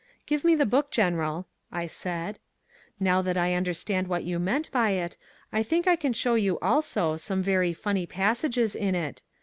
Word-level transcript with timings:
"Give 0.25 0.43
me 0.43 0.55
the 0.55 0.65
book, 0.65 0.89
General," 0.89 1.45
I 1.71 1.85
said. 1.85 2.39
"Now 2.99 3.21
that 3.21 3.37
I 3.37 3.53
understand 3.53 4.07
what 4.07 4.23
you 4.23 4.39
meant 4.39 4.71
by 4.71 4.93
it, 4.93 5.15
I 5.53 5.61
think 5.61 5.85
I 5.87 5.95
can 5.95 6.13
show 6.13 6.33
you 6.33 6.57
also 6.59 7.17
some 7.17 7.43
very 7.43 7.71
funny 7.71 8.07
passages 8.07 8.75
in 8.75 8.95
it. 8.95 9.21